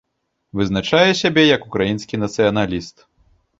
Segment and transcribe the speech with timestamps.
[0.61, 3.09] Вызначае сябе як украінскі нацыяналіст.